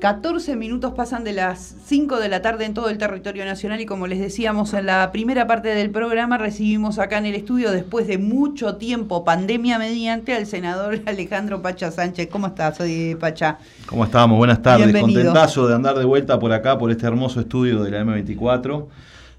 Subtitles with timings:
[0.00, 3.86] 14 minutos pasan de las 5 de la tarde en todo el territorio nacional y
[3.86, 8.06] como les decíamos en la primera parte del programa recibimos acá en el estudio después
[8.06, 12.28] de mucho tiempo, pandemia mediante, al senador Alejandro Pacha Sánchez.
[12.32, 12.78] ¿Cómo estás?
[12.78, 13.58] Soy Pacha.
[13.84, 14.38] ¿Cómo estamos?
[14.38, 14.90] Buenas tardes.
[14.90, 15.22] Bienvenido.
[15.22, 18.86] Contentazo de andar de vuelta por acá, por este hermoso estudio de la M24.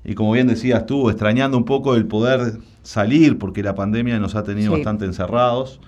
[0.03, 2.53] Y como bien decías tú, extrañando un poco el poder
[2.83, 4.77] salir porque la pandemia nos ha tenido Sí.
[4.77, 5.79] bastante encerrados.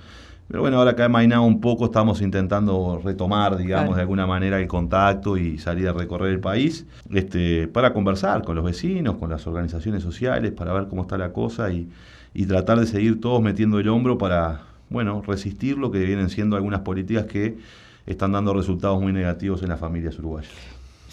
[0.48, 3.96] Pero bueno, ahora que ha amainado un poco, estamos intentando retomar, digamos, Claro.
[3.96, 8.56] de alguna manera el contacto y salir a recorrer el país este, para conversar con
[8.56, 11.90] los vecinos, con las organizaciones sociales, para ver cómo está la cosa y,
[12.34, 16.56] y tratar de seguir todos metiendo el hombro para, bueno, resistir lo que vienen siendo
[16.56, 17.58] algunas políticas que
[18.06, 20.52] están dando resultados muy negativos en las familias uruguayas.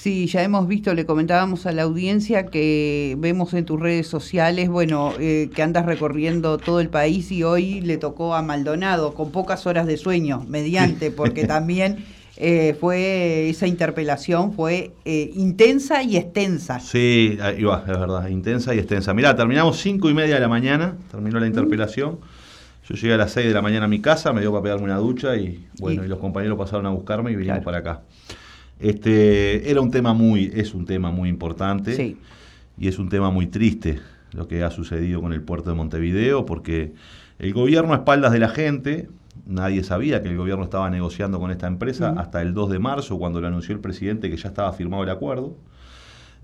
[0.00, 4.70] Sí, ya hemos visto, le comentábamos a la audiencia que vemos en tus redes sociales,
[4.70, 9.30] bueno, eh, que andas recorriendo todo el país y hoy le tocó a Maldonado con
[9.30, 12.02] pocas horas de sueño, mediante, porque también
[12.38, 16.80] eh, fue esa interpelación fue eh, intensa y extensa.
[16.80, 19.12] Sí, ahí va, es verdad, intensa y extensa.
[19.12, 22.20] Mirá, terminamos cinco y media de la mañana, terminó la interpelación.
[22.88, 24.84] Yo llegué a las 6 de la mañana a mi casa, me dio para pegarme
[24.84, 27.64] una ducha y bueno, Y- y, los compañeros pasaron a buscarme y vinimos Claro.
[27.64, 28.00] para acá.
[28.81, 32.17] Este, era un tema muy, es un tema muy importante Sí.
[32.78, 34.00] y es un tema muy triste
[34.33, 36.92] lo que ha sucedido con el puerto de Montevideo, porque
[37.39, 39.09] el gobierno a espaldas de la gente,
[39.47, 43.19] nadie sabía que el gobierno estaba negociando con esta empresa hasta el 2 de marzo,
[43.19, 45.56] cuando lo anunció el presidente que ya estaba firmado el acuerdo.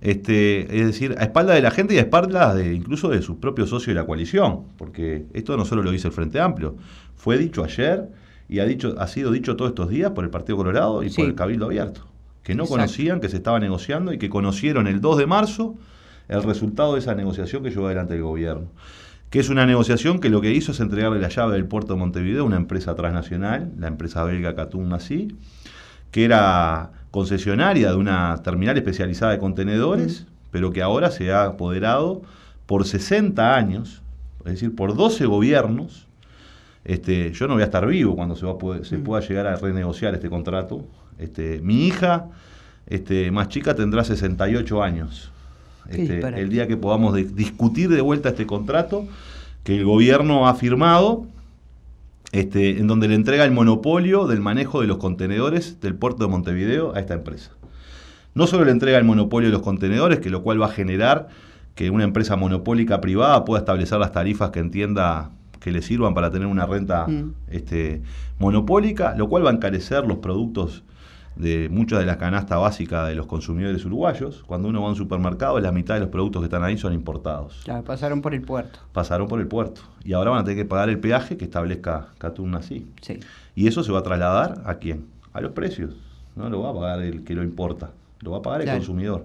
[0.00, 3.37] Este, es decir, a espaldas de la gente y a espaldas de, incluso de sus
[3.37, 6.77] propios socios de la coalición, porque esto no solo lo dice el Frente Amplio,
[7.15, 8.09] fue dicho ayer
[8.48, 11.17] y ha, dicho, ha sido dicho todos estos días por el Partido Colorado y Sí.
[11.23, 12.03] por el Cabildo Abierto,
[12.47, 12.80] que no Exacto.
[12.83, 15.75] conocían que se estaba negociando y que conocieron el 2 de marzo
[16.28, 18.69] el resultado de esa negociación que llevó adelante el gobierno.
[19.30, 21.98] Que es una negociación que lo que hizo es entregarle la llave del puerto de
[21.98, 25.34] Montevideo a una empresa transnacional, la empresa belga Catum Nassi,
[26.12, 32.22] que era concesionaria de una terminal especializada de contenedores, pero que ahora se ha apoderado
[32.66, 34.03] por 60 años,
[34.44, 36.06] es decir, por 12 gobiernos.
[36.84, 39.48] Este, yo no voy a estar vivo cuando se, va a poder- se pueda llegar
[39.48, 40.84] a renegociar este contrato.
[41.19, 42.27] Este, mi hija
[42.87, 45.31] este, más chica tendrá 68 años.
[45.88, 49.06] Este, el día que podamos de- discutir de vuelta este contrato
[49.65, 51.27] que el gobierno ha firmado
[52.32, 56.31] este, en donde le entrega el monopolio del manejo de los contenedores del puerto de
[56.31, 57.53] Montevideo a esta empresa.
[58.34, 61.28] No solo le entrega el monopolio de los contenedores, que lo cual va a generar
[61.75, 66.31] que una empresa monopólica privada pueda establecer las tarifas que entienda que le sirvan para
[66.31, 67.33] tener una renta Mm.
[67.50, 68.03] este,
[68.38, 70.83] monopólica, lo cual va a encarecer los productos
[71.36, 74.42] de muchas de las canastas básicas de los consumidores uruguayos.
[74.47, 76.92] Cuando uno va a un supermercado, la mitad de los productos que están ahí son
[76.94, 78.78] importados Ya pasaron por el puerto.
[78.92, 82.08] pasaron por el puerto y ahora van a tener que pagar el peaje que establezca
[82.19, 82.86] Catum así.
[83.02, 83.20] Sí.
[83.54, 85.06] Y eso se va a trasladar a quién?
[85.32, 85.94] A los precios.
[86.34, 88.78] No lo va a pagar el que lo importa, lo va a pagar el Claro.
[88.78, 89.24] consumidor.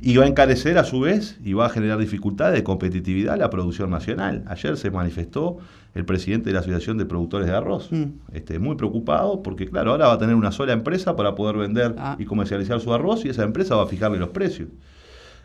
[0.00, 3.36] Y va a encarecer a su vez y va a generar dificultades de competitividad a
[3.38, 4.44] la producción nacional.
[4.46, 5.56] Ayer se manifestó
[5.96, 8.04] el presidente de la Asociación de Productores de Arroz, Mm.
[8.32, 11.94] este, muy preocupado porque, claro, ahora va a tener una sola empresa para poder vender
[11.98, 12.16] Ah.
[12.18, 14.68] y comercializar su arroz y esa empresa va a fijarle los precios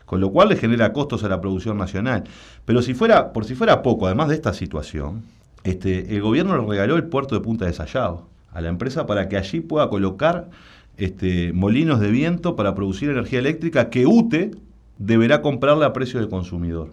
[0.06, 2.24] con lo cual le genera costos a la producción nacional.
[2.66, 5.22] Pero si fuera, por si fuera poco, además de esta situación,
[5.64, 9.30] este, el gobierno le regaló el puerto de Punta de Sallado a la empresa para
[9.30, 10.50] que allí pueda colocar
[10.98, 14.50] este, molinos de viento para producir energía eléctrica que UTE
[14.98, 16.90] deberá comprarle a precio de consumidor.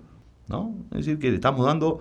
[0.47, 0.73] ¿no?
[0.91, 1.99] Es decir, que le estamos dando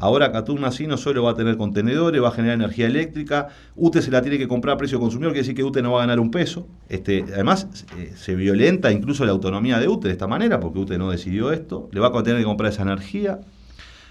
[0.00, 4.00] Ahora Catum así no solo va a tener contenedores, va a generar energía eléctrica, UTE
[4.00, 6.06] se la tiene que comprar a precio consumidor, quiere decir que UTE no va a
[6.06, 6.66] ganar un peso.
[6.88, 7.68] Este, además,
[7.98, 11.52] eh, se violenta incluso la autonomía de UTE de esta manera, porque UTE no decidió
[11.52, 13.40] esto, le va a tener que comprar esa energía.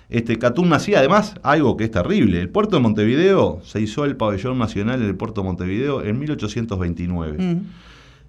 [0.10, 0.40] Este,
[0.72, 2.40] hacía además algo que es terrible.
[2.40, 7.38] El puerto de Montevideo se hizo el pabellón nacional del puerto de Montevideo en 1829.
[7.38, 7.62] Mm.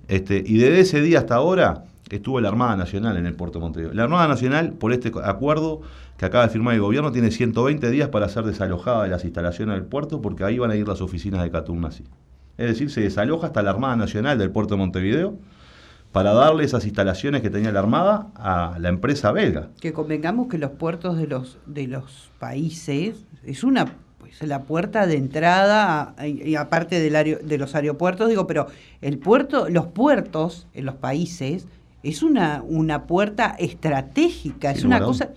[0.08, 3.64] Este, y desde ese día hasta ahora estuvo la Armada Nacional en el puerto de
[3.64, 3.94] Montevideo.
[3.94, 5.80] La Armada Nacional, por este acuerdo
[6.20, 9.74] que acaba de firmar el gobierno, tiene 120 días para ser desalojada de las instalaciones
[9.76, 12.04] del puerto porque ahí van a ir las oficinas de Catum Nazi.
[12.58, 15.38] Es decir, se desaloja hasta la Armada Nacional del puerto de Montevideo
[16.12, 19.70] para darle esas instalaciones que tenía la Armada a la empresa belga.
[19.80, 23.86] Que convengamos que los puertos de los, de los países es una
[24.18, 28.66] pues la puerta de entrada y, aparte del aero- de los aeropuertos digo pero
[29.00, 31.66] el puerto los puertos en los países
[32.02, 35.30] es una una puerta estratégica es una cosa.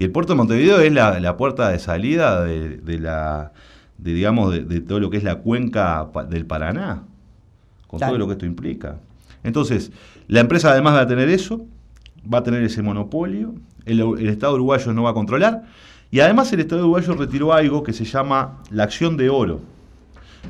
[0.00, 3.52] Y el puerto de Montevideo es la, la puerta de salida de, de la
[3.98, 7.02] de, digamos de, de todo lo que es la cuenca del Paraná,
[7.86, 8.12] con Claro.
[8.12, 8.96] todo lo que esto implica.
[9.44, 9.92] Entonces,
[10.26, 11.66] la empresa además va a tener eso,
[12.32, 13.54] va a tener ese monopolio,
[13.84, 15.64] el, el Estado uruguayo no va a controlar,
[16.10, 19.60] y además el Estado uruguayo retiró algo que se llama la acción de oro,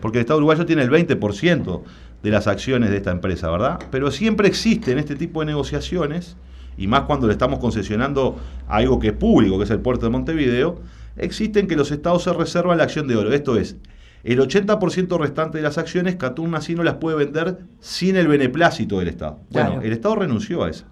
[0.00, 1.82] porque el Estado uruguayo tiene el 20%
[2.22, 3.80] de las acciones de esta empresa, ¿verdad?
[3.90, 6.36] Pero siempre existen este tipo de negociaciones,
[6.80, 10.10] y más cuando le estamos concesionando algo que es público, que es el puerto de
[10.10, 10.80] Montevideo,
[11.18, 13.30] existen que los estados se reservan la acción de oro.
[13.34, 13.76] Esto es,
[14.24, 18.98] el 80% restante de las acciones, Catún así no las puede vender sin el beneplácito
[18.98, 19.40] del Estado.
[19.50, 20.86] Bueno, el Estado renunció a esa.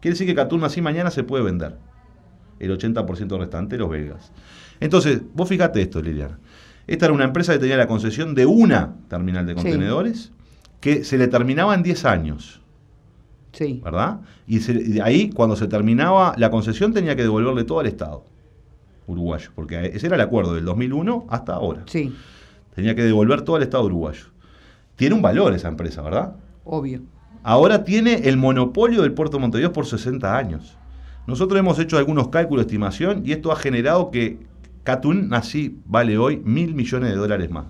[0.00, 1.78] Quiere decir que Catún así mañana se puede vender.
[2.60, 4.30] El 80% restante, los belgas.
[4.78, 6.38] Entonces, vos fíjate esto, Liliana.
[6.86, 10.32] Esta era una empresa que tenía la concesión de una terminal de contenedores
[10.80, 12.60] que se le terminaba en 10 años.
[13.54, 13.80] Sí.
[13.82, 14.20] ¿Verdad?
[14.46, 18.24] Y, ahí, cuando se terminaba la concesión, tenía que devolverle todo al Estado
[19.06, 21.82] uruguayo, porque ese era el acuerdo del 2001 hasta ahora.
[21.86, 22.14] Sí.
[22.74, 24.24] Tenía que devolver todo al Estado uruguayo.
[24.96, 26.36] Tiene un valor esa empresa, ¿verdad?
[26.64, 27.02] Obvio.
[27.42, 30.76] Ahora tiene el monopolio del puerto de Montevideo por 60 años.
[31.26, 34.38] Nosotros hemos hecho algunos cálculos de estimación y esto ha generado que
[34.82, 37.66] Catún así vale hoy mil millones de dólares más.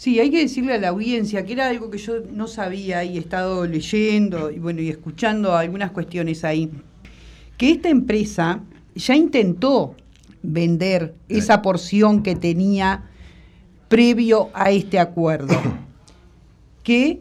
[0.00, 3.18] Sí, hay que decirle a la audiencia que era algo que yo no sabía y
[3.18, 6.70] he estado leyendo y bueno y escuchando algunas cuestiones ahí,
[7.58, 8.62] que esta empresa
[8.94, 9.94] ya intentó
[10.42, 13.10] vender esa porción que tenía
[13.88, 15.54] previo a este acuerdo,
[16.82, 17.20] que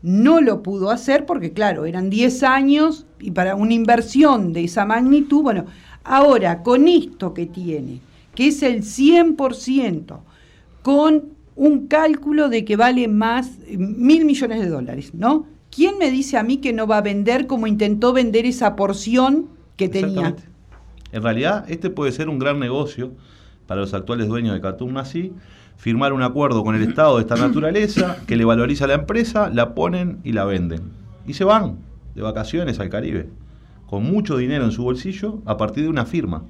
[0.00, 4.86] no lo pudo hacer porque, claro, eran 10 años y para una inversión de esa
[4.86, 5.66] magnitud, bueno,
[6.04, 8.00] ahora con esto que tiene,
[8.34, 10.20] que es el 100%,
[10.80, 15.46] con un cálculo de que vale más mil millones de dólares, ¿no?
[15.70, 19.46] ¿Quién me dice a mí que no va a vender como intentó vender esa porción
[19.76, 20.36] que tenía?
[21.12, 23.12] En realidad, este puede ser un gran negocio
[23.66, 25.32] para los actuales dueños de Catum así,
[25.76, 29.50] firmar un acuerdo con el Estado de esta naturaleza, que le valoriza a la empresa,
[29.50, 30.80] la ponen y la venden.
[31.26, 31.78] Y se van
[32.14, 33.28] de vacaciones al Caribe,
[33.86, 36.44] con mucho dinero en su bolsillo, a partir de una firma.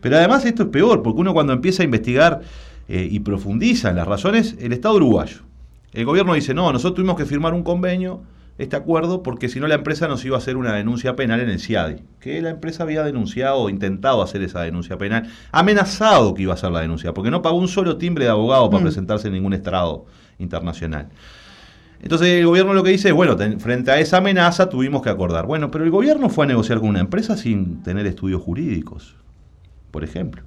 [0.00, 2.40] Pero además esto es peor, porque uno cuando empieza a investigar
[2.88, 5.40] eh, y profundiza en las razones, el Estado uruguayo.
[5.92, 8.22] El gobierno dice, no, nosotros tuvimos que firmar un convenio
[8.58, 11.48] este acuerdo porque si no la empresa nos iba a hacer una denuncia penal en
[11.48, 16.42] el CIADI, que la empresa había denunciado o intentado hacer esa denuncia penal, amenazado que
[16.42, 18.84] iba a hacer la denuncia, porque no pagó un solo timbre de abogado para mm.
[18.84, 20.06] presentarse en ningún estrado
[20.38, 21.08] internacional.
[22.02, 25.46] Entonces el gobierno lo que dice es, bueno, frente a esa amenaza tuvimos que acordar.
[25.46, 29.14] Bueno, pero el gobierno fue a negociar con una empresa sin tener estudios jurídicos,
[29.92, 30.42] por ejemplo.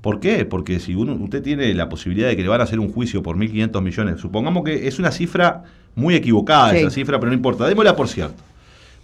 [0.00, 0.44] ¿Por qué?
[0.44, 3.22] Porque si uno, usted tiene la posibilidad de que le van a hacer un juicio
[3.22, 5.64] por 1.500 millones, supongamos que es una cifra
[5.96, 8.42] muy equivocada, esa cifra, pero no importa, démosla por cierto.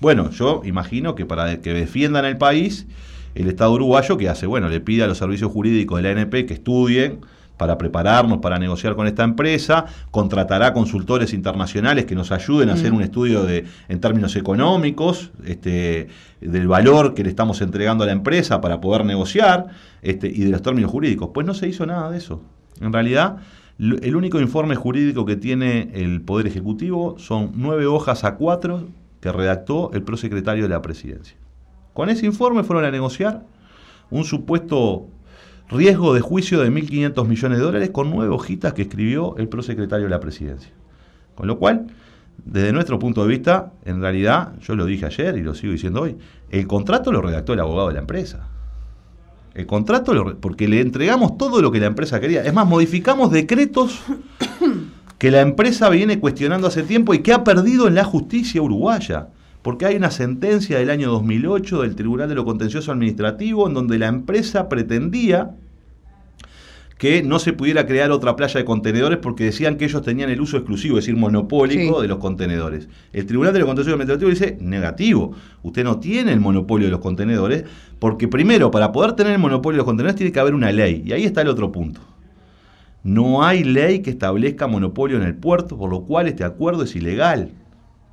[0.00, 2.86] Bueno, yo imagino que para que defiendan el país,
[3.34, 4.46] el Estado uruguayo, que hace?
[4.46, 7.20] Bueno, le pide a los servicios jurídicos de la ANP que estudien
[7.56, 12.92] para prepararnos para negociar con esta empresa, contratará consultores internacionales que nos ayuden a hacer
[12.92, 12.96] mm.
[12.96, 16.08] un estudio de, en términos económicos este,
[16.40, 19.68] del valor que le estamos entregando a la empresa para poder negociar
[20.02, 21.30] este, y de los términos jurídicos.
[21.32, 22.42] Pues no se hizo nada de eso.
[22.80, 23.36] En realidad,
[23.78, 28.88] el único informe jurídico que tiene el Poder Ejecutivo son nueve hojas a cuatro
[29.20, 31.36] que redactó el prosecretario de la Presidencia.
[31.92, 33.44] Con ese informe fueron a negociar
[34.10, 35.08] un supuesto
[35.68, 40.04] riesgo de juicio de 1.500 millones de dólares con nueve hojitas que escribió el prosecretario
[40.04, 40.72] de la presidencia.
[41.34, 41.86] Con lo cual,
[42.44, 46.02] desde nuestro punto de vista, en realidad, yo lo dije ayer y lo sigo diciendo
[46.02, 46.16] hoy,
[46.50, 48.48] el contrato lo redactó el abogado de la empresa.
[49.54, 52.42] El contrato, lo, porque le entregamos todo lo que la empresa quería.
[52.42, 54.02] Es más, modificamos decretos
[55.18, 59.28] que la empresa viene cuestionando hace tiempo y que ha perdido en la justicia uruguaya
[59.64, 63.98] porque hay una sentencia del año 2008 del Tribunal de lo Contencioso Administrativo en donde
[63.98, 65.52] la empresa pretendía
[66.98, 70.42] que no se pudiera crear otra playa de contenedores porque decían que ellos tenían el
[70.42, 72.90] uso exclusivo, es decir, monopólico de los contenedores.
[73.14, 77.00] El Tribunal de lo Contencioso Administrativo dice, negativo, usted no tiene el monopolio de los
[77.00, 77.64] contenedores,
[77.98, 81.02] porque primero, para poder tener el monopolio de los contenedores tiene que haber una ley,
[81.06, 82.02] y ahí está el otro punto.
[83.02, 86.94] No hay ley que establezca monopolio en el puerto, por lo cual este acuerdo es
[86.94, 87.52] ilegal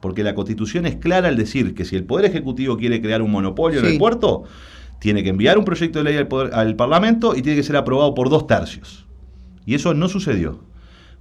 [0.01, 3.31] porque la Constitución es clara al decir que si el Poder Ejecutivo quiere crear un
[3.31, 4.43] monopolio en el puerto,
[4.99, 8.29] tiene que enviar un proyecto de ley al, Parlamento y tiene que ser aprobado por
[8.29, 9.05] dos tercios.
[9.65, 10.59] Y eso no sucedió.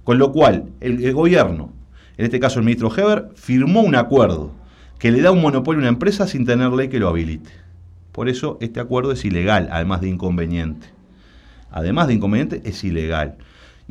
[0.03, 1.71] Con lo cual, el, gobierno,
[2.17, 4.51] en este caso el ministro Heber, firmó un acuerdo
[4.97, 7.51] que le da un monopolio a una empresa sin tener ley que lo habilite.
[8.11, 10.87] Por eso este acuerdo es ilegal, además de inconveniente.
[11.69, 13.37] Además de inconveniente, es ilegal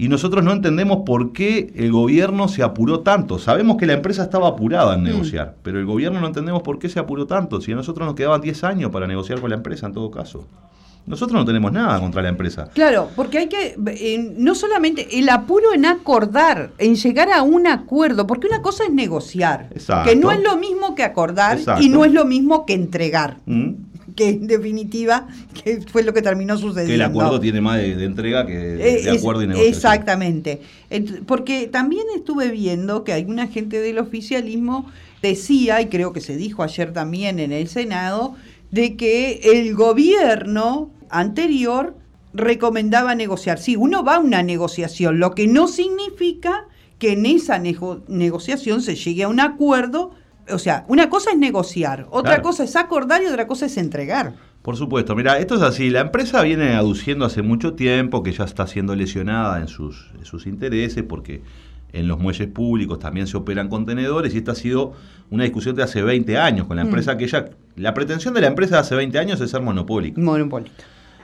[0.00, 3.38] y nosotros no entendemos por qué el gobierno se apuró tanto.
[3.38, 5.04] Sabemos que la empresa estaba apurada en mm.
[5.04, 8.14] negociar, pero el gobierno no entendemos por qué se apuró tanto, si a nosotros nos
[8.14, 10.46] quedaban 10 años para negociar con la empresa en todo caso.
[11.04, 12.70] Nosotros no tenemos nada contra la empresa.
[12.72, 17.66] Claro, porque hay que, eh, no solamente el apuro en acordar, en llegar a un
[17.66, 19.68] acuerdo, porque una cosa es negociar,
[20.06, 23.36] que no es lo mismo que acordar y no es lo mismo que entregar.
[23.44, 23.89] Mm
[24.20, 25.28] que en definitiva
[25.64, 26.88] que fue lo que terminó sucediendo.
[26.90, 29.74] Que el acuerdo tiene más de, entrega que de, Eh, acuerdo y negociación.
[29.74, 30.60] Exactamente.
[30.90, 34.90] Ent- Porque también estuve viendo que alguna gente del oficialismo
[35.22, 38.34] decía, y creo que se dijo ayer también en el Senado,
[38.70, 41.96] de que el gobierno anterior
[42.34, 43.58] recomendaba negociar.
[43.58, 46.66] Sí, uno va a una negociación, lo que no significa
[46.98, 50.10] que en esa nego- negociación se llegue a un acuerdo.
[50.52, 52.42] O sea, una cosa es negociar, otra Claro.
[52.42, 54.32] cosa es acordar y otra cosa es entregar.
[54.62, 55.88] Por supuesto, mira, esto es así.
[55.90, 60.24] La empresa viene aduciendo hace mucho tiempo que ya está siendo lesionada en sus, en
[60.24, 61.42] sus intereses porque
[61.92, 64.92] en los muelles públicos también se operan contenedores y esta ha sido
[65.30, 66.86] una discusión de hace 20 años con la Mm.
[66.88, 67.46] empresa que ella...
[67.76, 70.72] La pretensión de la empresa de hace 20 años es ser monopólica, Monopólica.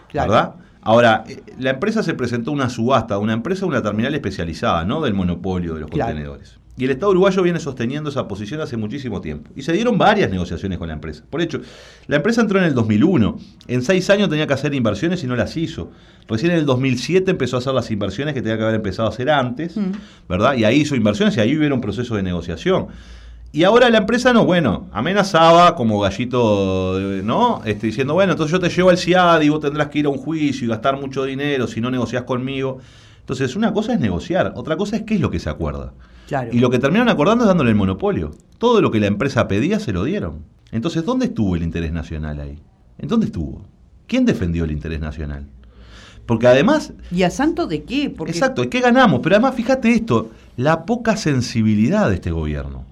[0.09, 0.33] Claro.
[0.33, 0.55] ¿verdad?
[0.81, 5.13] Ahora, eh, la empresa se presentó una subasta, una empresa, una terminal especializada, no del
[5.15, 6.13] monopolio de los Claro.
[6.13, 6.59] contenedores.
[6.79, 9.51] Y el Estado uruguayo viene sosteniendo esa posición hace muchísimo tiempo.
[9.57, 11.25] Y se dieron varias negociaciones con la empresa.
[11.31, 11.61] Por hecho,
[12.07, 13.39] la empresa entró en el 2001.
[13.69, 15.91] En seis años tenía que hacer inversiones y no las hizo.
[16.29, 19.13] Recién en el 2007 empezó a hacer las inversiones que tenía que haber empezado a
[19.13, 19.93] hacer antes, Mm.
[20.29, 20.55] ¿verdad?
[20.55, 22.89] Y ahí hizo inversiones y ahí hubo un proceso de negociación.
[23.53, 27.63] Y ahora la empresa no, bueno, amenazaba como gallito, ¿no?
[27.65, 30.11] Este, diciendo, bueno, entonces yo te llevo al CIAD y vos tendrás que ir a
[30.11, 32.81] un juicio y gastar mucho dinero si no negociás conmigo.
[33.21, 35.93] Entonces, una cosa es negociar, otra cosa es qué es lo que se acuerda.
[36.27, 36.51] Claro.
[36.53, 38.33] Y lo que terminaron acordando es dándole el monopolio.
[38.59, 40.45] Todo lo que la empresa pedía se lo dieron.
[40.73, 42.59] Entonces, ¿dónde estuvo el interés nacional ahí?
[42.99, 43.65] ¿En dónde estuvo?
[44.07, 45.47] ¿Quién defendió el interés nacional?
[46.27, 48.11] Porque además, ¿Y a santo de qué?
[48.11, 49.21] Porque exacto, ¿qué ganamos?
[49.23, 52.85] Pero además, fíjate esto, la poca sensibilidad de este gobierno.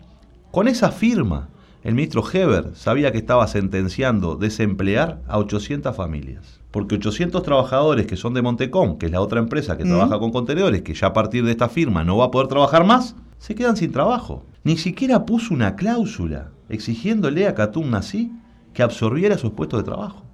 [0.53, 1.49] Con esa firma,
[1.83, 6.61] el ministro Heber sabía que estaba sentenciando desemplear a 800 familias.
[6.75, 9.90] Porque 800 trabajadores que son de Montecom, que es la otra empresa que Mm.
[9.90, 12.85] trabaja con contenedores, que ya a partir de esta firma no va a poder trabajar
[12.85, 14.43] más, se quedan sin trabajo.
[14.64, 18.33] Ni siquiera puso una cláusula exigiéndole a Catum Nací
[18.73, 20.25] que absorbiera sus puestos de trabajo.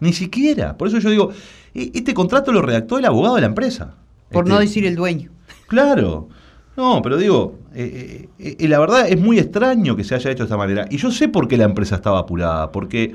[0.00, 0.76] Ni siquiera.
[0.76, 1.30] Por eso yo digo,
[1.74, 3.94] e- este contrato lo redactó el abogado de la empresa.
[4.32, 5.30] por Este, no decir el dueño.
[5.68, 6.28] Claro.
[6.76, 10.42] No, pero digo, eh, eh, eh, la verdad es muy extraño que se haya hecho
[10.42, 10.86] de esta manera.
[10.90, 12.72] Y yo sé por qué la empresa estaba apurada.
[12.72, 13.14] Porque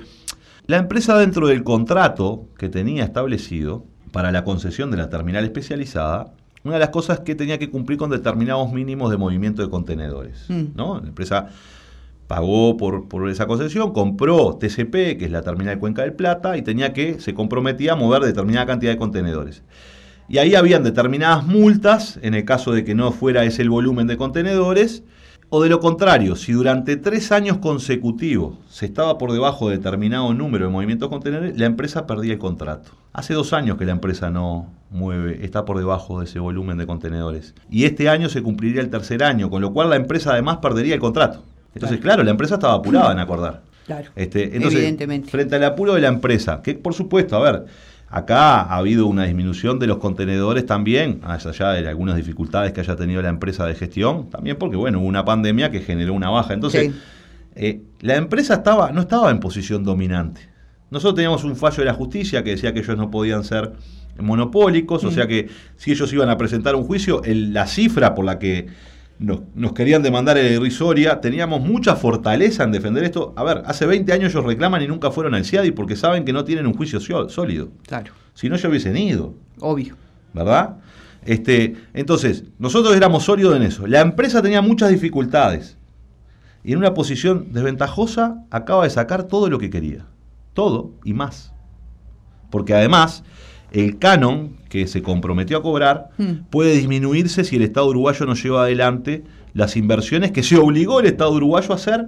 [0.70, 6.36] la empresa dentro del contrato que tenía establecido para la concesión de la terminal especializada,
[6.64, 10.46] una de las cosas que tenía que cumplir con determinados mínimos de movimiento de contenedores.
[10.48, 10.66] Mm.
[10.76, 11.00] ¿no?
[11.02, 11.48] La empresa
[12.28, 16.62] pagó por, por esa concesión, compró TCP, que es la terminal Cuenca del Plata, y
[16.62, 19.64] tenía que, se comprometía a mover determinada cantidad de contenedores.
[20.28, 24.06] Y ahí habían determinadas multas, en el caso de que no fuera ese el volumen
[24.06, 25.02] de contenedores,
[25.52, 30.32] o de lo contrario, si durante tres años consecutivos se estaba por debajo de determinado
[30.34, 32.92] número de movimientos contenedores, la empresa perdía el contrato.
[33.14, 36.86] Hace dos años que la empresa no mueve, está por debajo de ese volumen de
[36.86, 37.56] contenedores.
[37.70, 40.94] Y este año se cumpliría el tercer año, con lo cual la empresa además perdería
[40.94, 41.44] el contrato.
[41.74, 43.62] Entonces, claro, la empresa estaba apurada en acordar.
[43.88, 44.12] Claro.
[44.16, 45.32] Este, entonces, Evidentemente.
[45.32, 47.66] frente al apuro de la empresa, que por supuesto, a ver,
[48.10, 52.82] acá ha habido una disminución de los contenedores también, más allá de algunas dificultades que
[52.82, 56.30] haya tenido la empresa de gestión, también porque, bueno, hubo una pandemia que generó una
[56.30, 56.54] baja.
[56.54, 57.00] Entonces, Sí.
[57.56, 60.42] eh, la empresa estaba, no estaba en posición dominante.
[60.92, 63.74] Nosotros teníamos un fallo de la justicia que decía que ellos no podían ser
[64.20, 65.48] monopólicos, o sea que
[65.78, 68.68] si ellos iban a presentar un juicio, el- la cifra por la que
[69.20, 73.34] nos, nos querían demandar era irrisoria, teníamos mucha fortaleza en defender esto.
[73.36, 76.34] A ver, hace 20 años ellos reclaman y nunca fueron al CIADI porque saben que
[76.34, 77.70] no tienen un juicio só- sólido.
[77.86, 78.14] Claro.
[78.34, 79.36] Si no, ya hubiesen ido.
[79.60, 79.96] Obvio.
[80.34, 80.78] ¿verdad?
[81.26, 83.86] Este, entonces, nosotros éramos sólidos en eso.
[83.88, 85.78] La empresa tenía muchas dificultades.
[86.64, 90.06] Y en una posición desventajosa acaba de sacar todo lo que quería.
[90.54, 91.52] Todo y más.
[92.52, 93.24] Porque además,
[93.72, 96.44] el canon que se comprometió a cobrar Hmm.
[96.50, 99.24] puede disminuirse si el Estado uruguayo no lleva adelante
[99.54, 102.08] las inversiones que se obligó el Estado uruguayo a hacer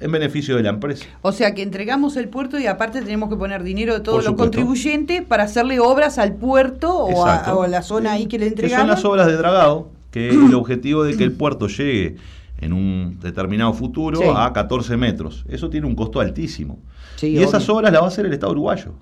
[0.00, 1.04] en beneficio de la empresa.
[1.20, 4.34] O sea que entregamos el puerto y aparte tenemos que poner dinero de todos los
[4.34, 7.58] contribuyentes para hacerle obras al puerto o a, Exacto.
[7.58, 10.54] o a la zona ahí que le que son las obras de dragado, que el
[10.54, 12.16] objetivo de que el puerto llegue
[12.62, 14.26] en un determinado futuro Sí.
[14.34, 15.44] a 14 metros.
[15.48, 16.78] Eso tiene un costo altísimo.
[17.16, 17.48] Sí, y obvio.
[17.48, 18.94] esas obras las va a hacer el Estado uruguayo.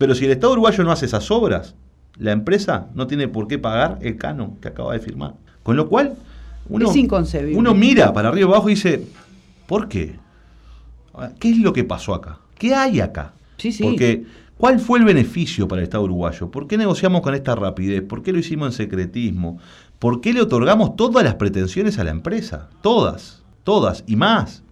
[0.00, 1.74] Pero si el Estado uruguayo no hace esas obras,
[2.16, 5.34] la empresa no tiene por qué pagar el canon que acaba de firmar.
[5.62, 6.14] Con lo cual,
[6.70, 7.58] uno, Es inconcebible.
[7.58, 9.06] uno mira para arriba y abajo y dice,
[9.66, 10.18] ¿por qué?
[11.38, 12.38] ¿Qué es lo que pasó acá?
[12.56, 13.34] ¿Qué hay acá?
[13.58, 13.82] Sí, sí.
[13.82, 14.24] Porque,
[14.56, 16.50] ¿cuál fue el beneficio para el Estado uruguayo?
[16.50, 18.00] ¿Por qué negociamos con esta rapidez?
[18.00, 19.58] ¿Por qué lo hicimos en secretismo?
[19.98, 22.70] ¿Por qué le otorgamos todas las pretensiones a la empresa?
[22.80, 24.62] Todas, todas y más.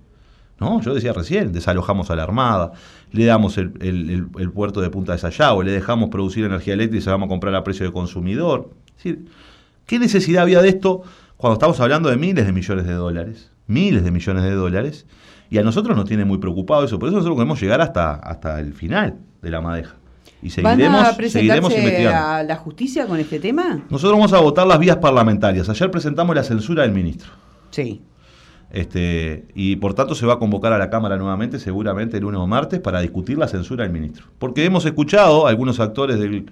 [0.60, 0.80] ¿No?
[0.80, 2.72] Yo decía recién, desalojamos a la Armada,
[3.12, 6.74] le damos el, el- el- el puerto de Punta de Sayago, le dejamos producir energía
[6.74, 8.70] eléctrica y se la vamos a comprar a precio de consumidor.
[8.88, 9.26] Es decir,
[9.86, 11.02] ¿qué necesidad había de esto
[11.36, 13.50] cuando estamos hablando de miles de millones de dólares?
[13.68, 15.04] miles de millones de dólares,
[15.50, 18.58] y a nosotros nos tiene muy preocupado eso, por eso nosotros queremos llegar hasta, hasta
[18.60, 19.94] el final de la madeja.
[20.42, 23.82] Y seguiremos, ¿Van a presentarse a la justicia con este tema?
[23.90, 25.68] Nosotros vamos a votar las vías parlamentarias.
[25.68, 27.30] Ayer presentamos la censura del ministro.
[27.70, 28.00] Sí.
[28.70, 32.40] Este, y por tanto se va a convocar a la Cámara nuevamente, seguramente el lunes
[32.40, 34.26] o martes, para discutir la censura del ministro.
[34.38, 36.50] Porque hemos escuchado a algunos actores del,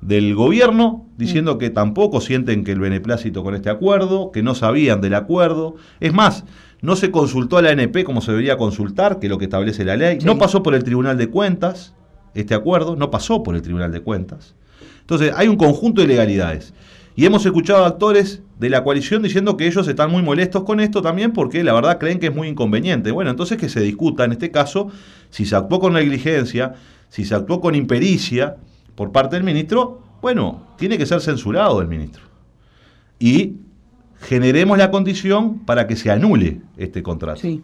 [0.00, 5.00] del gobierno diciendo que tampoco sienten que el beneplácito con este acuerdo, que no sabían
[5.00, 5.76] del acuerdo.
[5.98, 6.44] Es más,
[6.82, 9.84] no se consultó a la ANP como se debería consultar, que es lo que establece
[9.84, 10.20] la ley.
[10.20, 10.26] Sí.
[10.26, 11.94] No pasó por el Tribunal de Cuentas,
[12.34, 14.54] este acuerdo, no pasó por el Tribunal de Cuentas.
[15.00, 16.72] Entonces, hay un conjunto de ilegalidades.
[17.20, 20.80] Y hemos escuchado a actores de la coalición diciendo que ellos están muy molestos con
[20.80, 23.10] esto también porque la verdad creen que es muy inconveniente.
[23.10, 24.88] Bueno, entonces que se discuta en este caso
[25.28, 26.76] si se actuó con negligencia,
[27.10, 28.56] si se actuó con impericia
[28.94, 32.22] por parte del ministro, bueno, tiene que ser censurado el ministro.
[33.18, 33.56] Y
[34.22, 37.42] generemos la condición para que se anule este contrato.
[37.42, 37.62] Sí.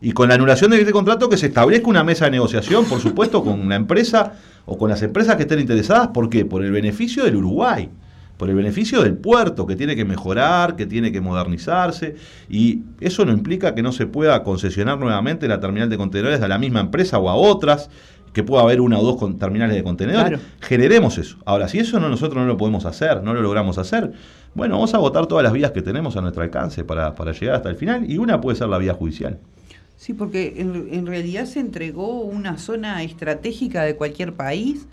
[0.00, 3.00] Y con la anulación de este contrato que se establezca una mesa de negociación, por
[3.00, 6.10] supuesto, con la empresa o con las empresas que estén interesadas.
[6.14, 6.44] ¿Por qué?
[6.44, 7.90] Por el beneficio del Uruguay,
[8.42, 12.16] por el beneficio del puerto, que tiene que mejorar, que tiene que modernizarse.
[12.50, 16.48] Y eso no implica que no se pueda concesionar nuevamente la terminal de contenedores a
[16.48, 17.88] la misma empresa o a otras,
[18.32, 20.40] que pueda haber una o dos con- terminales de contenedores.
[20.40, 20.42] Claro.
[20.60, 21.36] Generemos eso.
[21.44, 24.10] Ahora, si eso no, nosotros no lo podemos hacer, no lo logramos hacer,
[24.54, 27.54] bueno, vamos a votar todas las vías que tenemos a nuestro alcance para, para llegar
[27.54, 29.38] hasta el final y una puede ser la vía judicial.
[29.96, 34.88] Sí, porque en, en realidad se entregó una zona estratégica de cualquier país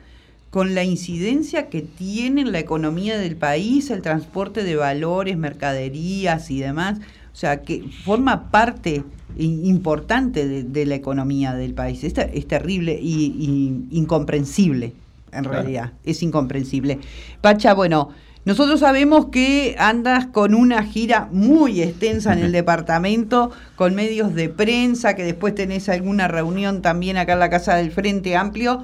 [0.49, 6.49] con la incidencia que tiene en la economía del país, el transporte de valores, mercaderías
[6.49, 6.99] y demás.
[7.31, 9.03] O sea, que forma parte
[9.37, 12.03] importante de, de la economía del país.
[12.03, 14.93] Esta- es terrible y, y incomprensible,
[15.31, 15.51] en Claro.
[15.51, 15.93] realidad.
[16.03, 16.99] Es incomprensible.
[17.41, 18.09] Pacha, bueno,
[18.45, 24.49] nosotros sabemos que andas con una gira muy extensa en el departamento, con medios de
[24.49, 28.83] prensa, que después tenés alguna reunión también acá en la Casa del Frente Amplio.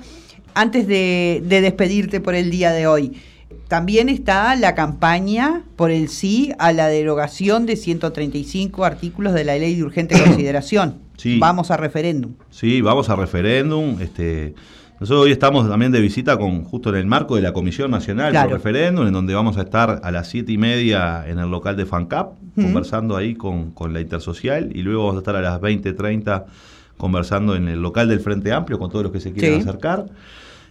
[0.55, 3.13] Antes de, de despedirte por el día de hoy,
[3.67, 9.55] también está la campaña por el sí a la derogación de 135 artículos de la
[9.57, 10.95] ley de urgente consideración.
[11.17, 11.39] Sí.
[11.39, 12.33] Vamos a referéndum.
[12.50, 14.00] Sí, vamos a referéndum.
[14.01, 14.53] Este,
[15.00, 18.31] nosotros hoy estamos también de visita con justo en el marco de la Comisión Nacional
[18.31, 18.50] Claro.
[18.50, 21.75] por Referéndum, en donde vamos a estar a las siete y media en el local
[21.75, 25.59] de FANCAP, conversando ahí con, con la Intersocial, y luego vamos a estar a las
[25.59, 26.46] 20.30
[26.98, 29.68] conversando en el local del Frente Amplio con todos los que se quieran Sí.
[29.68, 30.05] acercar.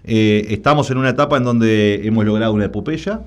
[0.04, 3.22] Eh, estamos en una etapa en donde hemos logrado una epopeya,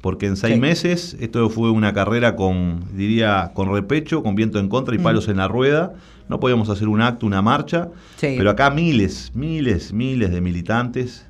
[0.00, 0.60] porque en seis Sí.
[0.60, 5.02] meses esto fue una carrera con, diría, con repecho, con viento en contra y Mm.
[5.02, 5.94] palos en la rueda.
[6.28, 8.34] No podíamos hacer un acto, una marcha, Sí.
[8.38, 11.26] pero acá miles, miles, miles de militantes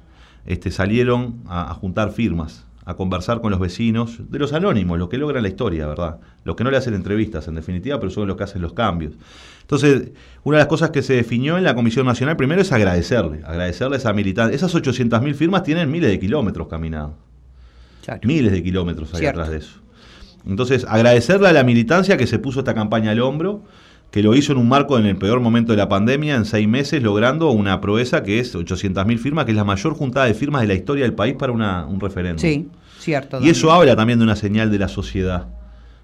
[0.46, 5.08] este, salieron a, a juntar firmas, a conversar con los vecinos, de los anónimos, los
[5.08, 6.18] que logran la historia, ¿verdad?
[6.44, 9.14] Los que no le hacen entrevistas, en definitiva, pero son los que hacen los cambios.
[9.66, 10.10] Entonces,
[10.44, 13.96] una de las cosas que se definió en la Comisión Nacional primero es agradecerle, agradecerle
[13.96, 14.54] a esa militante.
[14.54, 17.12] Esas 800.000 firmas tienen miles de kilómetros caminados.
[18.04, 18.20] Claro.
[18.24, 19.40] Miles de kilómetros Cierto.
[19.40, 19.80] atrás de eso.
[20.46, 23.64] Entonces, agradecerle a la militancia que se puso esta campaña al hombro,
[24.12, 26.68] que lo hizo en un marco en el peor momento de la pandemia, en seis
[26.68, 30.62] meses, logrando una proeza que es 800.000 firmas, que es la mayor juntada de firmas
[30.62, 32.38] de la historia del país para una- un referéndum.
[32.40, 32.68] Sí,
[33.00, 33.40] cierto.
[33.42, 35.48] Y eso habla también de una señal de la sociedad,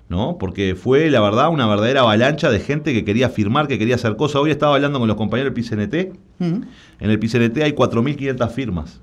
[0.08, 0.36] ¿no?
[0.38, 4.16] Porque fue, la verdad, una verdadera avalancha de gente que quería firmar, que quería hacer
[4.16, 4.42] cosas.
[4.42, 5.94] Hoy estaba hablando con los compañeros del PCNT.
[6.40, 6.66] En
[7.10, 9.00] el PCNT hay 4.500 firmas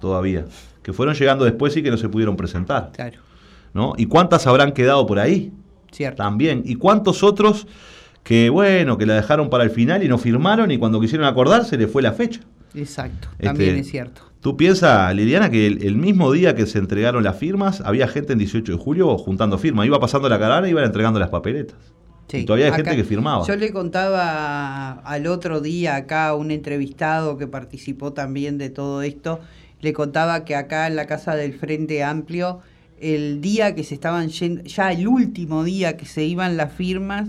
[0.00, 0.44] todavía,
[0.82, 3.18] que fueron llegando después y que no se pudieron presentar, Claro,
[3.74, 3.92] ¿no?
[3.96, 5.52] ¿Y cuántas habrán quedado por ahí?
[5.92, 6.22] cierto.
[6.22, 6.62] También.
[6.64, 7.66] ¿Y cuántos otros
[8.22, 11.64] que, bueno, que la dejaron para el final y no firmaron y cuando quisieron acordar
[11.64, 12.40] se les fue la fecha?
[12.74, 14.22] Exacto, Este, también es cierto.
[14.40, 18.32] Tú piensas, Liliana, que el, el mismo día que se entregaron las firmas, había gente
[18.32, 19.84] en 18 de julio juntando firmas.
[19.86, 21.76] Iba pasando la caravana y iban entregando las papeletas.
[22.28, 23.44] Sí, y todavía hay acá- gente que firmaba.
[23.46, 29.02] Yo le contaba al otro día acá a un entrevistado que participó también de todo
[29.02, 29.40] esto,
[29.80, 32.60] le contaba que acá en la casa del Frente Amplio,
[33.00, 37.28] el día que se estaban yendo, ya el último día que se iban las firmas,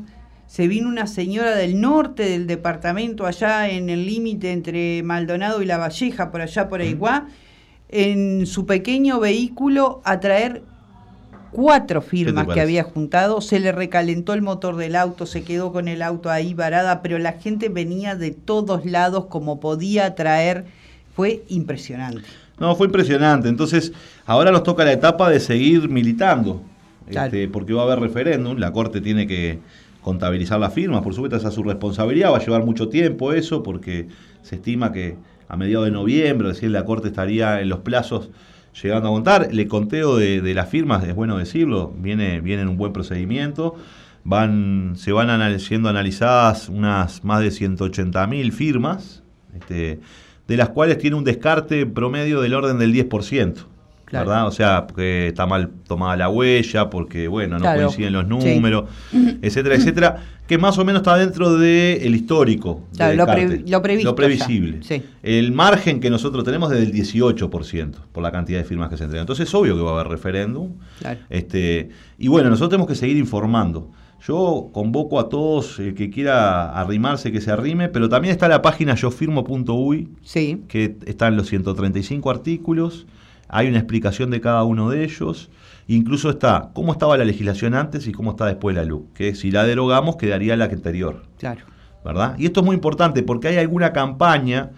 [0.51, 5.65] se vino una señora del norte del departamento, allá en el límite entre Maldonado y
[5.65, 7.29] La Valleja, por allá por Aiguá,
[7.87, 10.61] en su pequeño vehículo a traer
[11.53, 15.87] cuatro firmas que había juntado, se le recalentó el motor del auto, se quedó con
[15.87, 20.65] el auto ahí varada, pero la gente venía de todos lados como podía traer,
[21.15, 22.27] fue impresionante.
[22.59, 23.47] No, fue impresionante.
[23.47, 23.93] Entonces,
[24.25, 26.61] ahora nos toca la etapa de seguir militando.
[27.09, 27.27] Claro.
[27.27, 29.59] Este, porque va a haber referéndum, la Corte tiene que
[30.01, 33.63] contabilizar las firmas, por supuesto esa es su responsabilidad, va a llevar mucho tiempo eso,
[33.63, 34.07] porque
[34.41, 35.15] se estima que
[35.47, 38.29] a mediados de noviembre, recién la Corte estaría en los plazos
[38.81, 39.49] llegando a contar.
[39.51, 43.75] El conteo de, de las firmas, es bueno decirlo, viene, viene en un buen procedimiento.
[44.23, 49.23] van, se van siendo analizadas unas más de 180.000 firmas,
[49.55, 49.99] este,
[50.47, 53.65] de las cuales tiene un descarte promedio del orden del 10%.
[54.11, 54.47] ¿Verdad?
[54.47, 58.89] O sea, porque está mal tomada la huella, porque, bueno, no coinciden los números,
[59.41, 62.83] etcétera, etcétera, que más o menos está dentro del histórico.
[62.97, 64.81] lo, previsto lo, previsible.
[65.23, 69.03] El margen que nosotros tenemos es del 18% por la cantidad de firmas que se
[69.05, 69.23] entregan.
[69.23, 70.73] Entonces es obvio que va a haber referéndum.
[71.29, 73.91] Este, y bueno, nosotros tenemos que seguir informando.
[74.27, 78.61] Yo convoco a todos el que quiera arrimarse, que se arrime, pero también está la
[78.61, 80.61] página yofirmo.uy, sí.
[80.67, 83.07] que están los 135 artículos
[83.51, 85.49] hay una explicación de cada uno de ellos,
[85.87, 89.51] incluso está cómo estaba la legislación antes y cómo está después la luz, que si
[89.51, 91.23] la derogamos quedaría la anterior.
[91.37, 91.65] Claro.
[92.03, 92.35] ¿Verdad?
[92.39, 94.71] Y esto es muy importante porque hay alguna campaña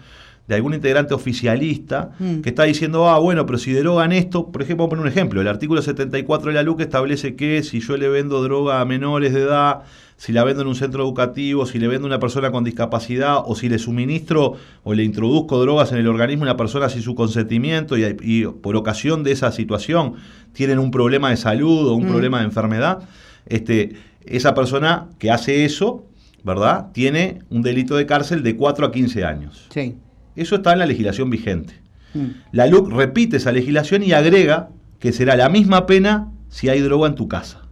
[0.46, 2.40] de algún integrante oficialista mm.
[2.40, 5.18] que está diciendo, ah, bueno, pero si derogan esto, por ejemplo, vamos a poner un
[5.18, 8.84] ejemplo, el artículo 74 de la LUC establece que si yo le vendo droga a
[8.84, 9.82] menores de edad,
[10.16, 13.38] si la vendo en un centro educativo, si le vendo a una persona con discapacidad
[13.44, 17.02] o si le suministro o le introduzco drogas en el organismo a una persona sin
[17.02, 20.14] su consentimiento y, por ocasión de esa situación
[20.52, 22.08] tienen un problema de salud o un mm.
[22.08, 23.00] problema de enfermedad,
[23.46, 26.04] este, esa persona que hace eso,
[26.44, 26.92] ¿verdad?
[26.92, 29.66] Tiene un delito de cárcel de 4 a 15 años.
[29.70, 29.96] Sí.
[30.36, 31.74] Eso está en la legislación vigente.
[32.14, 32.26] Mm.
[32.52, 37.08] La LUC repite esa legislación y agrega que será la misma pena si hay droga
[37.08, 37.62] en tu casa.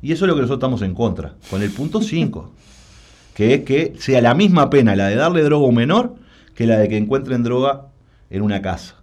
[0.00, 2.52] Y eso es lo que nosotros estamos en contra, con el punto 5,
[3.34, 6.14] que es que sea la misma pena la de darle droga a un menor
[6.54, 7.86] que la de que encuentren droga
[8.30, 8.96] en una casa.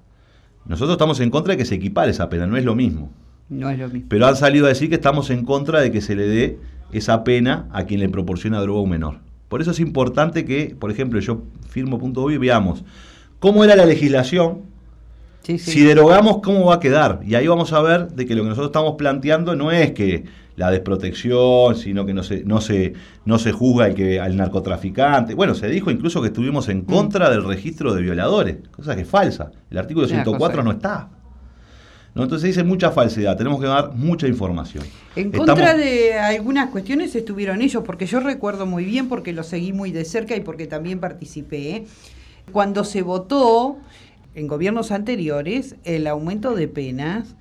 [0.66, 3.12] Nosotros estamos en contra de que se equipare esa pena, no es lo mismo.
[3.50, 4.08] No es lo mismo.
[4.10, 6.60] Pero han salido a decir que estamos en contra de que se le dé
[6.92, 9.20] esa pena a quien le proporciona droga a un menor.
[9.50, 12.84] Por eso es importante que, por ejemplo, yo firmo punto hoy veamos
[13.40, 14.64] cómo era la legislación
[15.44, 17.20] Si derogamos, ¿cómo va a quedar?
[17.24, 20.26] Y ahí vamos a ver de que lo que nosotros estamos planteando no es que
[20.56, 22.94] la desprotección, sino que no se, no se,
[23.26, 25.36] no se juzga el que, al narcotraficante.
[25.36, 29.08] Bueno, se dijo incluso que estuvimos en contra del registro de violadores, cosa que es
[29.08, 29.52] falsa.
[29.70, 31.10] El artículo 104 no está.
[32.16, 32.24] ¿No?
[32.24, 34.86] Entonces dice mucha falsedad, tenemos que dar mucha información.
[35.16, 39.74] En contra de algunas cuestiones estuvieron ellos, porque yo recuerdo muy bien, porque lo seguí
[39.74, 41.86] muy de cerca y porque también participé,
[42.52, 43.78] cuando se votó
[44.34, 47.36] en gobiernos anteriores el aumento de penas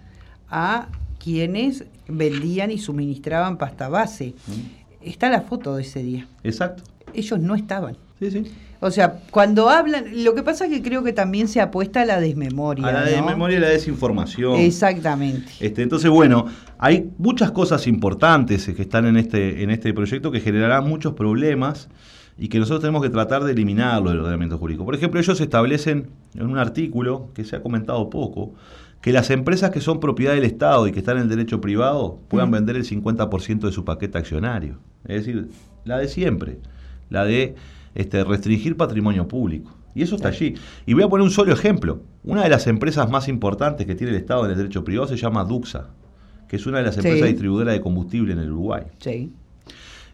[0.48, 0.88] a
[1.22, 4.34] quienes vendían y suministraban pasta base.
[4.46, 5.08] Mm.
[5.08, 6.26] Está la foto de ese día.
[6.42, 6.82] Exacto.
[7.12, 7.96] Ellos no estaban.
[8.18, 8.44] Sí, sí.
[8.84, 12.04] O sea, cuando hablan, lo que pasa es que creo que también se apuesta a
[12.04, 12.86] la desmemoria.
[12.86, 14.56] A la desmemoria y la desinformación.
[14.56, 15.52] Exactamente.
[15.58, 16.44] Este, entonces, bueno,
[16.76, 21.88] hay muchas cosas importantes que están en este, en este proyecto que generarán muchos problemas
[22.36, 24.84] y que nosotros tenemos que tratar de eliminarlo del ordenamiento jurídico.
[24.84, 28.52] Por ejemplo, ellos establecen en un artículo que se ha comentado poco,
[29.00, 32.18] que las empresas que son propiedad del Estado y que están en el derecho privado
[32.28, 34.76] puedan vender el 50% de su paquete accionario.
[35.04, 35.48] Es decir,
[35.86, 36.58] la de siempre,
[37.08, 37.54] la de
[37.94, 39.72] este, restringir patrimonio público.
[39.94, 40.54] Y eso está allí.
[40.86, 42.00] Y voy a poner un solo ejemplo.
[42.24, 45.16] Una de las empresas más importantes que tiene el Estado en el derecho privado se
[45.16, 45.88] llama Duxa,
[46.48, 48.82] que es una de las empresas distribuidoras de combustible en el Uruguay.
[48.98, 49.32] Sí.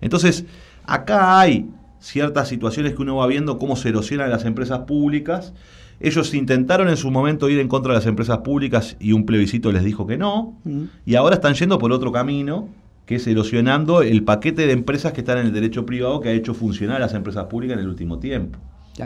[0.00, 0.44] Entonces,
[0.84, 5.52] acá hay ciertas situaciones que uno va viendo cómo se erosionan las empresas públicas
[6.00, 9.70] ellos intentaron en su momento ir en contra de las empresas públicas y un plebiscito
[9.70, 10.84] les dijo que no, mm.
[11.04, 12.68] y ahora están yendo por otro camino,
[13.10, 16.32] que es erosionando el paquete de empresas que están en el derecho privado que ha
[16.32, 18.60] hecho funcionar las empresas públicas en el último tiempo.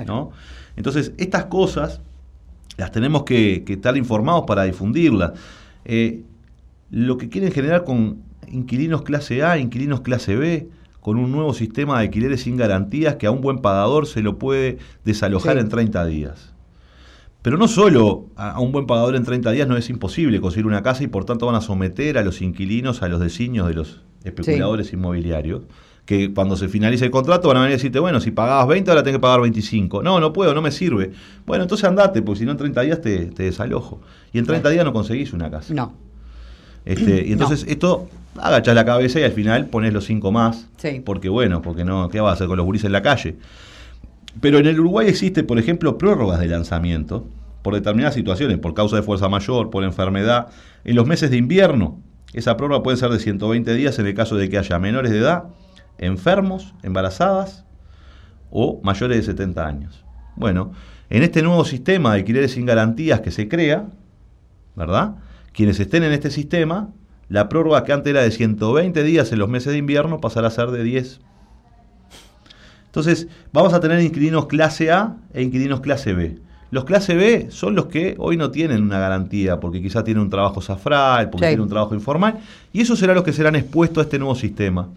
[0.07, 0.31] ¿no?
[0.77, 2.03] Entonces, estas cosas
[2.77, 5.33] las tenemos que, estar informados para difundirlas.
[5.87, 6.21] Eh,
[6.91, 10.69] lo que quieren generar con inquilinos clase A, inquilinos clase B,
[11.01, 14.39] con un nuevo sistema de alquileres sin garantías que a un buen pagador se lo
[14.39, 16.54] puede desalojar en 30 días.
[17.45, 20.83] Pero no solo a, un buen pagador en 30 días no es imposible conseguir una
[20.83, 24.01] casa y por tanto van a someter a los inquilinos a los designios de los
[24.25, 25.61] especuladores inmobiliarios,
[26.07, 28.91] que cuando se finalice el contrato van a venir a decirte, bueno, si pagabas 20
[28.91, 30.03] ahora tenés que pagar 25.
[30.03, 31.13] No, no puedo, no me sirve.
[31.45, 34.01] Bueno, entonces andate, porque si no en 30 días te, desalojo.
[34.33, 35.75] Y en 30 días no conseguís una casa.
[35.75, 35.93] No.
[36.87, 38.09] Este, y entonces esto
[38.41, 40.67] agachas la cabeza y al final pones los 5 más.
[40.79, 41.03] Sí.
[41.05, 43.37] Porque bueno, porque no, ¿qué vas a hacer con los gurises en la calle?
[44.41, 47.29] Pero en el Uruguay existe, por ejemplo, prórrogas de lanzamiento
[47.63, 50.49] por determinadas situaciones, por causa de fuerza mayor, por enfermedad.
[50.85, 52.03] En los meses de invierno,
[52.35, 55.19] esa prórroga puede ser de 120 días en el caso de que haya menores de
[55.19, 55.45] edad,
[55.99, 57.65] enfermos, embarazadas
[58.51, 60.05] o mayores de 70 años.
[60.37, 60.73] Bueno,
[61.11, 63.87] en este nuevo sistema de alquileres sin garantías que se crea,
[64.75, 65.15] ¿verdad?
[65.53, 66.91] Quienes estén en este sistema,
[67.29, 70.51] la prórroga que antes era de 120 días en los meses de invierno pasará a
[70.51, 71.21] ser de 10
[72.95, 76.39] entonces, vamos a tener inquilinos clase A e inquilinos clase B.
[76.71, 80.31] Los clase B son los que hoy no tienen una garantía, porque quizá tienen un
[80.31, 82.39] trabajo safral, porque tienen un trabajo informal,
[82.73, 84.91] y esos serán los que serán expuestos a este nuevo sistema.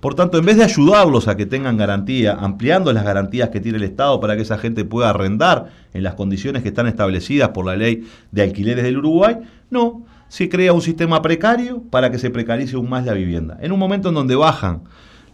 [0.00, 3.78] Por tanto, en vez de ayudarlos a que tengan garantía, ampliando las garantías que tiene
[3.78, 7.64] el Estado para que esa gente pueda arrendar en las condiciones que están establecidas por
[7.64, 9.36] la ley de alquileres del Uruguay,
[9.70, 13.56] no, se crea un sistema precario para que se precarice aún más la vivienda.
[13.60, 14.82] En un momento en donde bajan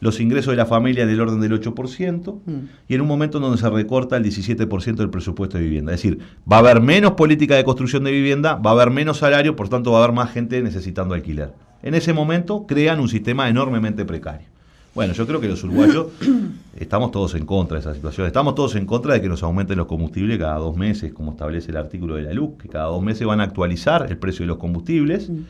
[0.02, 2.52] los ingresos de la familia del orden del 8% mm.
[2.88, 5.94] y en un momento en donde se recorta el 17% del presupuesto de vivienda.
[5.94, 6.18] Es decir,
[6.50, 9.68] va a haber menos política de construcción de vivienda, va a haber menos salario, por
[9.68, 11.52] tanto va a haber más gente necesitando alquiler.
[11.84, 14.48] En ese momento crean un sistema enormemente precario.
[14.92, 16.08] Bueno, yo creo que los uruguayos
[16.76, 18.26] estamos todos en contra de esa situación.
[18.26, 21.70] Estamos todos en contra de que nos aumenten los combustibles cada dos meses, como establece
[21.70, 24.48] el artículo de la luz, que cada dos meses van a actualizar el precio de
[24.48, 25.42] los combustibles mm.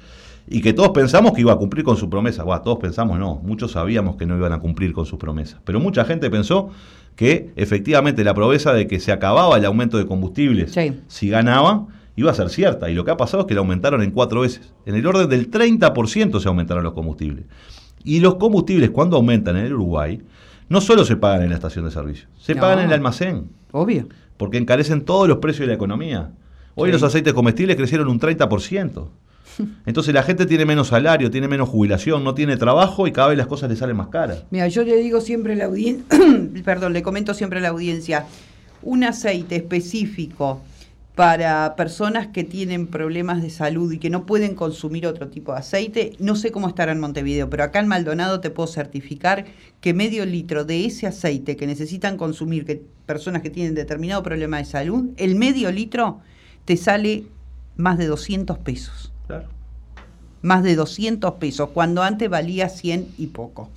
[0.49, 2.43] Y que todos pensamos que iba a cumplir con su promesa.
[2.45, 5.61] Bueno, todos pensamos no, muchos sabíamos que no iban a cumplir con sus promesas.
[5.65, 6.71] Pero mucha gente pensó
[7.17, 10.75] que efectivamente la promesa de que se acababa el aumento de combustibles
[11.09, 12.91] si ganaban iba a ser cierta.
[12.91, 14.73] Y lo que ha pasado es que la aumentaron en cuatro veces.
[14.87, 17.45] En el orden del 30% se aumentaron los combustibles.
[18.05, 20.21] Y los combustibles, cuando aumentan en el Uruguay,
[20.69, 23.51] no solo se pagan en la estación de servicio, se pagan en el almacén.
[23.71, 24.09] Obvio.
[24.37, 26.33] Porque encarecen todos los precios de la economía.
[26.75, 29.09] Hoy los aceites comestibles crecieron un 30%.
[29.87, 33.39] Entonces la gente tiene menos salario, tiene menos jubilación, no tiene trabajo y cada vez
[33.39, 34.45] las cosas le salen más caras.
[34.51, 36.05] Mira, yo le digo siempre a la audiencia,
[36.65, 38.27] perdón, le comento siempre a la audiencia,
[38.83, 40.61] un aceite específico
[41.15, 45.59] para personas que tienen problemas de salud y que no pueden consumir otro tipo de
[45.59, 49.45] aceite, no sé cómo estará en Montevideo, pero acá en Maldonado te puedo certificar
[49.83, 54.57] que medio litro de ese aceite que necesitan consumir que personas que tienen determinado problema
[54.57, 56.21] de salud, el medio litro
[56.65, 57.27] te sale
[57.77, 59.12] más de 200 pesos.
[59.27, 59.47] Claro.
[60.43, 63.71] Más de 200 pesos, cuando antes valía 100 y poco.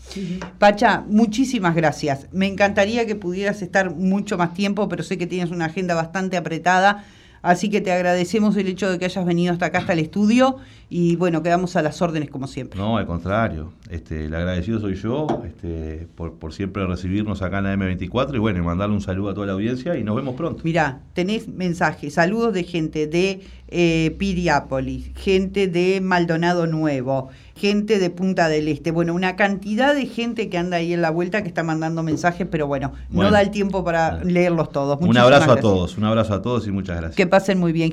[0.58, 2.28] Pacha, muchísimas gracias.
[2.32, 6.38] Me encantaría que pudieras estar mucho más tiempo, pero sé que tienes una agenda bastante
[6.38, 7.06] apretada
[7.46, 10.56] Así que te agradecemos el hecho de que hayas venido hasta acá, hasta el estudio,
[10.90, 12.80] y bueno, quedamos a las órdenes como siempre.
[12.80, 13.72] No, al contrario.
[13.88, 18.64] Este, el agradecido soy yo este, por, siempre recibirnos acá en la M24 y bueno,
[18.64, 20.64] mandarle un saludo a toda la audiencia y nos vemos pronto.
[20.64, 28.10] Mirá, tenés mensajes, saludos de gente de eh, Piriápolis, gente de Maldonado Nuevo, gente de
[28.10, 31.48] Punta del Este, bueno, una cantidad de gente que anda ahí en la vuelta que
[31.48, 35.00] está mandando mensajes, pero bueno, no da el tiempo para leerlos todos.
[35.02, 37.16] un abrazo a todos, un abrazo a todos y muchas gracias.
[37.16, 37.92] Que pasen muy bien.